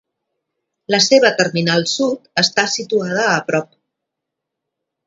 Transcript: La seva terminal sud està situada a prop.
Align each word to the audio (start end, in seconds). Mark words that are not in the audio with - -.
La 0.95 0.99
seva 1.07 1.31
terminal 1.41 1.85
sud 1.93 2.27
està 2.45 2.67
situada 2.79 3.31
a 3.37 3.39
prop. 3.53 3.73